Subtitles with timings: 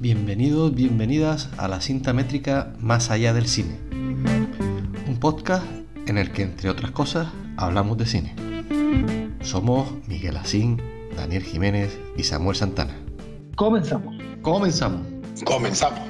[0.00, 3.78] Bienvenidos, bienvenidas a la cinta métrica Más allá del cine.
[5.06, 5.62] Un podcast
[6.06, 8.34] en el que, entre otras cosas, hablamos de cine.
[9.42, 10.80] Somos Miguel Asín,
[11.14, 12.96] Daniel Jiménez y Samuel Santana.
[13.56, 14.16] Comenzamos.
[14.40, 15.06] Comenzamos.
[15.44, 16.09] Comenzamos.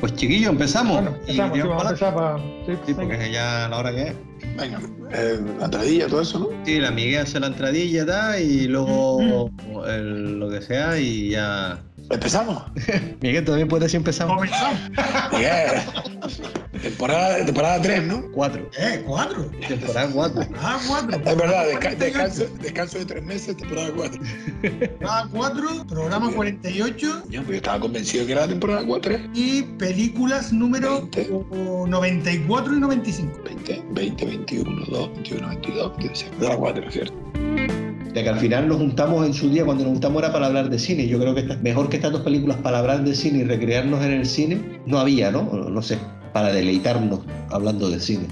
[0.00, 0.94] Pues chiquillo, empezamos.
[1.02, 2.36] Bueno, empezamos, sí, vamos a para- empezar para...
[2.38, 3.02] Sí, Sí, venga.
[3.14, 4.14] porque es ya la hora que es.
[4.56, 4.80] Venga,
[5.12, 6.48] eh, la entradilla, todo eso, ¿no?
[6.64, 9.50] Sí, la Miguel hace la entradilla da, y luego
[9.88, 11.80] el- lo que sea y ya.
[12.10, 12.62] Empezamos.
[13.20, 14.36] Miguel, también puede decir empezamos.
[14.36, 14.78] Comenzamos.
[15.40, 15.84] Yeah.
[16.82, 18.22] Temporada, temporada 3, ¿no?
[18.32, 18.68] Cuatro.
[18.78, 19.50] Eh, cuatro.
[19.66, 20.42] Temporada cuatro.
[20.58, 21.16] Ah, cuatro.
[21.16, 24.20] Es verdad, desca- descanso, descanso de tres meses, temporada 4.
[25.06, 29.16] Ah, cuatro, programa 48 Yo, pues yo estaba convencido que era la temporada 4.
[29.34, 31.28] y películas número Veinte.
[31.32, 33.40] o, 94 y 95.
[33.44, 36.40] 20, 20, 21, 2, 21, 22, 23.
[36.40, 37.14] De la 4, ¿cierto?
[38.12, 40.70] De que al final nos juntamos en su día, cuando nos juntamos era para hablar
[40.70, 41.06] de cine.
[41.06, 44.12] Yo creo que mejor que estas dos películas para hablar de cine y recrearnos en
[44.12, 45.42] el cine, no había, ¿no?
[45.42, 45.98] No sé,
[46.38, 48.26] para deleitarnos hablando de cine.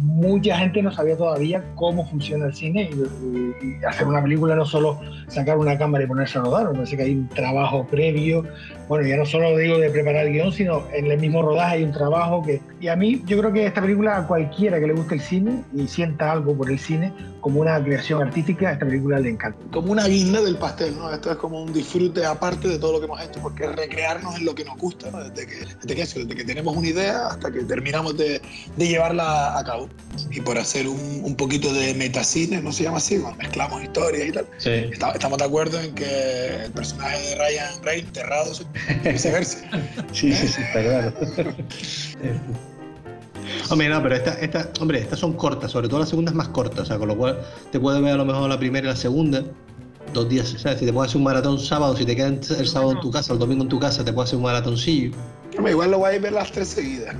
[0.00, 4.64] Mucha gente no sabía todavía cómo funciona el cine y, y- hacer una película no
[4.64, 8.44] solo sacar una cámara y ponerse a rodar, me parece que hay un trabajo previo.
[8.88, 11.84] Bueno, ya no solo digo de preparar el guion, sino en el mismo rodaje hay
[11.84, 12.60] un trabajo que...
[12.80, 15.62] Y a mí, yo creo que esta película, a cualquiera que le guste el cine
[15.72, 19.58] y sienta algo por el cine, como una creación artística, a esta película le encanta.
[19.72, 21.12] Como una guinda del pastel, ¿no?
[21.12, 24.36] Esto es como un disfrute aparte de todo lo que hemos hecho, porque es recrearnos
[24.36, 25.22] en lo que nos gusta, ¿no?
[25.28, 28.40] Desde que, desde que, eso, desde que tenemos una idea hasta que terminamos de,
[28.76, 29.88] de llevarla a cabo.
[30.30, 33.18] Y por hacer un, un poquito de metacine, ¿no se llama así?
[33.18, 34.46] Cuando mezclamos historias y tal.
[34.58, 34.70] Sí.
[34.70, 38.52] Está- Estamos de acuerdo en que el personaje de Ryan Gray, enterrado,
[39.04, 39.58] y viceversa.
[40.12, 41.12] Sí, sí, sí, está claro.
[43.72, 46.48] Hombre, no, pero esta, esta, hombre, estas son cortas, sobre todo la segunda es más
[46.48, 47.38] corta, o sea, con lo cual
[47.70, 49.42] te puedes ver a lo mejor la primera y la segunda,
[50.12, 50.78] dos días, ¿sabes?
[50.80, 53.32] Si te puedes hacer un maratón sábado, si te quedas el sábado en tu casa,
[53.32, 55.12] el domingo en tu casa, te puedes hacer un maratoncillo.
[55.56, 57.16] Hombre, igual lo voy a ver las tres seguidas.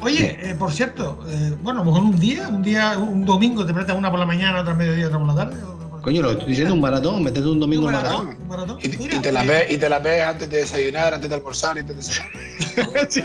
[0.00, 3.66] Oye, eh, por cierto, eh, bueno, a lo mejor un día, un día, un domingo
[3.66, 5.62] te metes una por la mañana, otra al mediodía, otra por la tarde.
[5.62, 8.24] o- Coño, lo estoy diciendo un maratón, metete un domingo un en maratón.
[8.26, 8.78] maratón, un maratón.
[8.82, 11.36] Y, y te las eh, ves, y te las ves antes de desayunar, antes de
[11.36, 12.30] almorzar, antes de cenar.
[13.10, 13.22] Sí.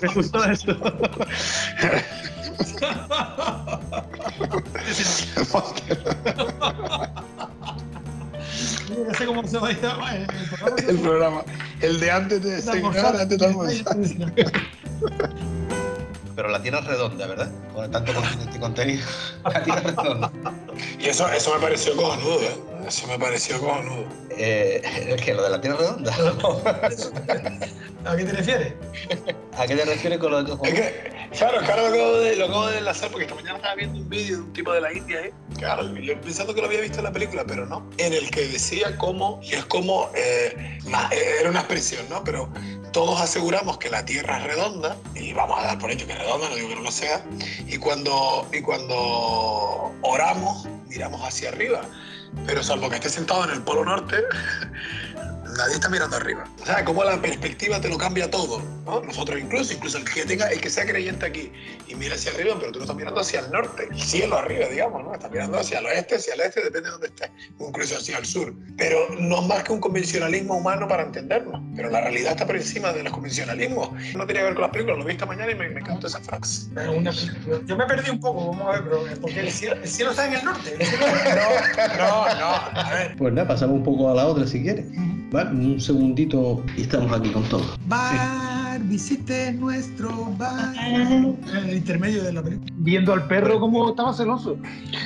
[0.00, 0.76] Me gustó eso.
[9.06, 10.76] Ya sé cómo se va a llamar eh, el programa.
[10.88, 11.42] el programa.
[11.80, 13.96] El de antes de De desayunar, antes de almorzar.
[16.62, 17.50] La tierra es redonda, ¿verdad?
[17.74, 19.04] Con tanto continente y contenido.
[19.42, 20.30] La tierra es redonda.
[20.96, 22.56] Y eso, eso me pareció cojonudo, ¿eh?
[22.86, 24.04] Eso me pareció cojonudo.
[24.30, 26.14] Eh, ¿Es que lo de la tierra redonda?
[28.04, 28.74] ¿A qué te refieres?
[29.58, 32.44] ¿A qué te refieres con lo de Es que, claro, claro, lo acabo de, lo
[32.44, 34.92] acabo de enlazar porque esta mañana estaba viendo un vídeo de un tipo de la
[34.92, 35.32] India, ¿eh?
[35.58, 37.90] Claro, yo pensando que lo había visto en la película, pero no.
[37.98, 42.22] En el que decía cómo, y es como, eh, eh, era una expresión, ¿no?
[42.22, 42.48] Pero
[42.92, 46.18] todos aseguramos que la Tierra es redonda, y vamos a dar por hecho que es
[46.18, 47.24] redonda, no digo que no lo sea,
[47.66, 51.82] y cuando, y cuando oramos, miramos hacia arriba.
[52.46, 54.16] Pero salvo que esté sentado en el Polo Norte,
[55.56, 56.44] nadie está mirando arriba.
[56.62, 59.00] O sea, como la perspectiva te lo cambia todo, ¿no?
[59.02, 61.52] Nosotros incluso, incluso el que tenga, el que sea creyente aquí
[61.88, 64.66] y mira hacia arriba, pero tú no estás mirando hacia el norte, el cielo arriba,
[64.68, 65.14] digamos, ¿no?
[65.14, 68.18] Estás mirando hacia el oeste, hacia el este, depende de dónde estés, o incluso hacia
[68.18, 68.54] el sur.
[68.76, 71.60] Pero no es más que un convencionalismo humano para entendernos.
[71.76, 73.90] Pero la realidad está por encima de los convencionalismos.
[74.14, 76.06] No tiene que ver con las películas, lo vi esta mañana y me, me encantó
[76.06, 76.68] esa frase.
[76.96, 77.12] Una-
[77.66, 80.26] yo me perdí un poco, vamos a ver, pero porque el cielo, el cielo está
[80.26, 80.74] en el norte.
[80.78, 81.06] el cielo-
[81.98, 83.16] No, no, no, a ver.
[83.16, 84.86] Pues nada, pasamos un poco a la otra si quieres.
[85.32, 87.62] Un segundito y estamos aquí con todo.
[87.86, 90.74] Bar, visite nuestro bar.
[90.76, 92.70] En el intermedio de la película.
[92.76, 94.58] Viendo al perro como estaba celoso.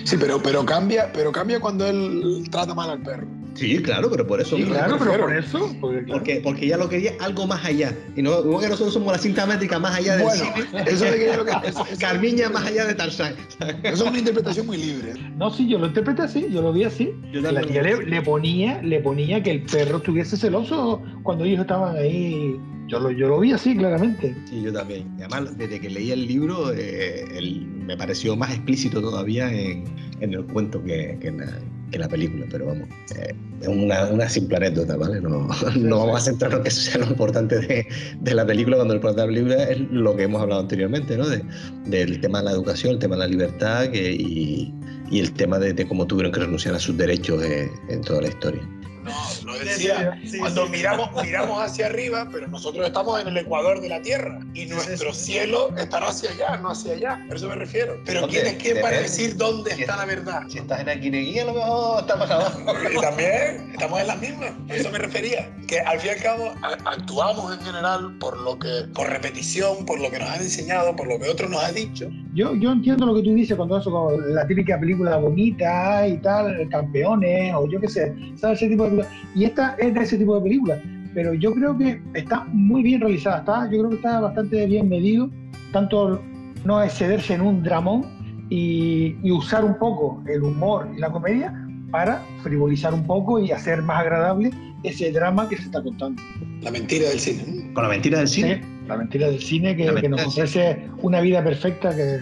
[0.03, 3.29] Sí, pero, pero, cambia, pero cambia cuando él trata mal al perro.
[3.57, 4.57] Sí, claro, pero por eso.
[4.57, 5.75] Sí, claro, pero por eso.
[5.81, 7.93] porque, claro, Porque, porque ella lo quería algo más allá.
[8.17, 10.85] Y no, igual que nosotros somos la cinta métrica más allá del Bueno, cine.
[10.87, 13.35] eso de que yo lo que eso- eso- Carmiña más allá de Tarzán.
[13.83, 15.15] Eso es una interpretación muy libre.
[15.37, 17.11] No, sí, yo lo interpreté así, yo lo vi así.
[17.33, 21.97] Yo La tía le, ponía, le ponía que el perro estuviese celoso cuando ellos estaban
[21.97, 22.57] ahí.
[22.89, 24.37] Yo lo, yo lo vi así, claramente.
[24.49, 25.13] Sí, yo también.
[25.19, 29.85] Y Además, desde que leí el libro, eh, el- me pareció más explícito todavía en,
[30.21, 31.47] en el cuento que, que en la,
[31.91, 32.47] que la película.
[32.51, 35.21] Pero vamos, eh, es una, una simple anécdota, ¿vale?
[35.21, 37.87] No, no vamos a centrarnos en que eso sea lo importante de,
[38.21, 41.17] de la película, cuando el importante de la película es lo que hemos hablado anteriormente,
[41.17, 41.29] ¿no?
[41.29, 41.43] De-
[41.87, 44.73] del tema de la educación, el tema de la libertad que- y,
[45.11, 48.23] y el tema de, de cómo tuvieron que renunciar a sus derechos eh, en toda
[48.23, 48.63] la historia.
[49.07, 53.81] No, no, nos decía, cuando miramos, miramos hacia arriba, pero nosotros estamos en el ecuador
[53.81, 57.27] de la Tierra y nuestro cielo estará hacia allá, no hacia allá.
[57.31, 58.01] A eso me refiero.
[58.05, 60.43] Pero ¿quién es quién para decir dónde está la verdad?
[60.49, 62.61] Si estás en Aquineguía, a lo mejor está más abajo.
[62.97, 64.53] Y también estamos en las mismas.
[64.69, 65.51] A eso me refería.
[65.67, 66.53] Que al fin y al cabo
[66.85, 71.07] actuamos en general por lo que, por repetición, por lo que nos han enseñado, por
[71.09, 72.09] lo que otros nos han dicho.
[72.35, 76.19] Yo, yo entiendo lo que tú dices cuando eso, con la típica película bonita y
[76.19, 78.63] tal, campeones, o yo qué sé, ¿sabes?
[78.63, 79.09] Ese tipo de películas.
[79.35, 80.81] Y esta es de ese tipo de películas.
[81.15, 84.89] Pero yo creo que está muy bien realizada, está, yo creo que está bastante bien
[84.89, 85.31] medido,
[85.73, 86.23] tanto
[86.65, 88.05] no excederse en un dramón
[88.51, 91.55] y, y usar un poco el humor y la comedia
[91.91, 94.51] para frivolizar un poco y hacer más agradable
[94.83, 96.21] ese drama que se está contando.
[96.61, 97.73] La mentira del cine.
[97.73, 98.61] Con la mentira del cine.
[98.63, 102.19] Sí, la mentira del cine que, que nos ofrece una vida perfecta que,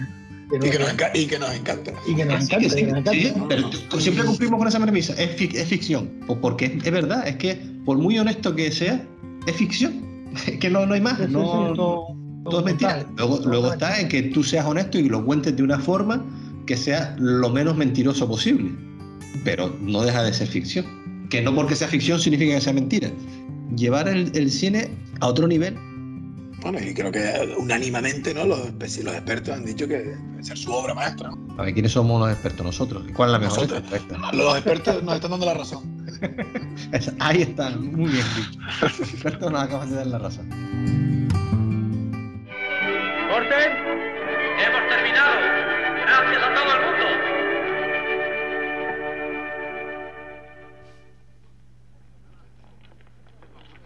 [0.59, 1.93] que nos, y, que nos y, que nos encanta.
[2.07, 2.69] Y que nos encanta.
[2.69, 3.11] Sí, que nos encanta.
[3.11, 5.13] Sí, pero siempre cumplimos con esa premisa.
[5.13, 6.09] Es, fic es ficción.
[6.41, 7.55] Porque es, es, verdad, es que
[7.85, 9.05] por muy honesto que sea,
[9.47, 10.03] es ficción.
[10.47, 11.17] Es que no, no hay más.
[11.29, 12.07] No, todo,
[12.43, 13.05] todo es mentira.
[13.15, 16.25] Luego, luego está en que tú seas honesto y lo cuentes de una forma
[16.65, 18.71] que sea lo menos mentiroso posible.
[19.45, 20.85] Pero no deja de ser ficción.
[21.29, 23.09] Que no porque sea ficción significa que sea mentira.
[23.77, 24.89] Llevar el, el cine
[25.21, 25.77] a otro nivel
[26.71, 28.43] bueno, y creo que unánimemente ¿no?
[28.43, 31.29] los, los, expertos han dicho que debe ser su obra maestra.
[31.29, 31.55] ¿no?
[31.59, 32.65] A ver, ¿quiénes somos los expertos?
[32.65, 33.03] Nosotros.
[33.15, 34.31] ¿Cuál es la mejor Nosotros, experta?
[34.33, 36.07] Los expertos nos están dando la razón.
[37.19, 38.59] Ahí está, muy bien dicho.
[38.81, 40.49] Los expertos nos acaban de dar la razón.
[43.29, 44.14] ¡Corten!